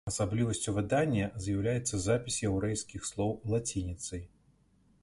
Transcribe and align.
Асаблівасцю 0.09 0.71
выдання 0.77 1.27
з'яўляецца 1.47 2.01
запіс 2.07 2.41
яўрэйскіх 2.49 3.01
слоў 3.13 3.31
лацініцай. 3.55 4.27